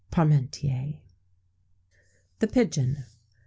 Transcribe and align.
PARMENTIER. 0.09 0.95
THE 2.39 2.47
PIGEON. 2.47 3.05